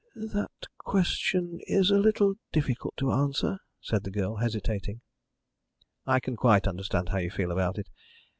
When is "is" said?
1.67-1.91